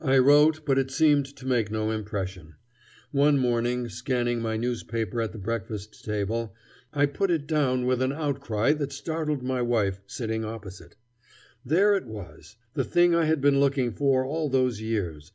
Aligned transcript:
I 0.00 0.16
wrote, 0.16 0.64
but 0.64 0.78
it 0.78 0.90
seemed 0.90 1.26
to 1.36 1.44
make 1.44 1.70
no 1.70 1.90
impression. 1.90 2.54
One 3.12 3.38
morning, 3.38 3.90
scanning 3.90 4.40
my 4.40 4.56
newspaper 4.56 5.20
at 5.20 5.32
the 5.32 5.38
breakfast 5.38 6.02
table, 6.02 6.54
I 6.94 7.04
put 7.04 7.30
it 7.30 7.46
down 7.46 7.84
with 7.84 8.00
an 8.00 8.10
outcry 8.10 8.72
that 8.72 8.90
startled 8.90 9.42
my 9.42 9.60
wife, 9.60 10.00
sitting 10.06 10.46
opposite. 10.46 10.96
There 11.62 11.94
it 11.94 12.06
was, 12.06 12.56
the 12.72 12.84
thing 12.84 13.14
I 13.14 13.26
had 13.26 13.42
been 13.42 13.60
looking 13.60 13.92
for 13.92 14.24
all 14.24 14.48
those 14.48 14.80
years. 14.80 15.32